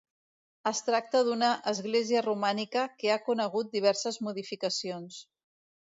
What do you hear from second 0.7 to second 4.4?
tracta d'una església romànica que ha conegut diverses